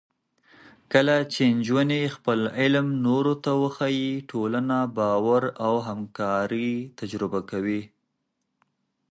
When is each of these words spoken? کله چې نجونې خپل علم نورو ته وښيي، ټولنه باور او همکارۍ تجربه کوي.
کله 0.93 1.15
چې 1.33 1.43
نجونې 1.57 2.01
خپل 2.15 2.39
علم 2.59 2.87
نورو 3.05 3.33
ته 3.43 3.51
وښيي، 3.61 4.11
ټولنه 4.31 4.77
باور 4.97 5.43
او 5.65 5.73
همکارۍ 5.87 6.71
تجربه 6.99 7.39
کوي. 7.51 7.81